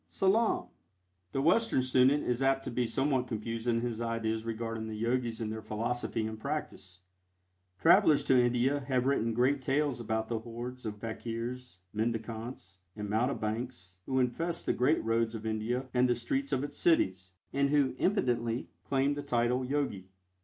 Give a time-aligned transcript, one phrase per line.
[0.07, 0.65] SALAAM.
[1.31, 5.39] The Western student is apt to be somewhat confused in his ideas regarding the Yogis
[5.39, 7.01] and their philosophy and practice.
[7.79, 13.99] Travelers to India have written great tales about the hordes of fakirs, mendicants and mountebanks
[14.07, 17.93] who infest the great roads of India and the streets of its cities, and who
[17.99, 20.09] impudently claim the title "Yogi."